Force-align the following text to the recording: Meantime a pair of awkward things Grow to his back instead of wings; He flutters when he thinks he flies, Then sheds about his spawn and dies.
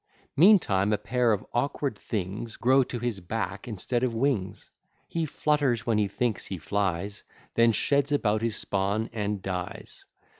Meantime 0.35 0.91
a 0.91 0.97
pair 0.97 1.31
of 1.31 1.45
awkward 1.53 1.95
things 1.95 2.57
Grow 2.57 2.83
to 2.83 2.97
his 2.97 3.19
back 3.19 3.67
instead 3.67 4.01
of 4.01 4.15
wings; 4.15 4.71
He 5.07 5.27
flutters 5.27 5.85
when 5.85 5.99
he 5.99 6.07
thinks 6.07 6.47
he 6.47 6.57
flies, 6.57 7.21
Then 7.53 7.71
sheds 7.71 8.11
about 8.11 8.41
his 8.41 8.55
spawn 8.55 9.11
and 9.13 9.43
dies. 9.43 10.05